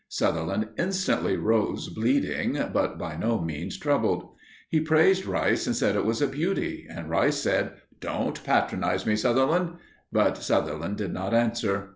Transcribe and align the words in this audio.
Sutherland 0.09 0.69
instantly 0.79 1.37
rose 1.37 1.87
bleeding, 1.89 2.57
but 2.73 2.97
by 2.97 3.15
no 3.15 3.37
means 3.39 3.77
troubled. 3.77 4.29
He 4.67 4.79
praised 4.79 5.27
Rice 5.27 5.67
and 5.67 5.75
said 5.75 5.95
it 5.95 6.05
was 6.05 6.23
a 6.23 6.27
beauty. 6.27 6.87
And 6.89 7.07
Rice 7.07 7.37
said, 7.37 7.73
"Don't 7.99 8.43
patronize 8.43 9.05
me, 9.05 9.15
Sutherland," 9.15 9.75
but 10.11 10.37
Sutherland 10.37 10.97
did 10.97 11.13
not 11.13 11.35
answer. 11.35 11.89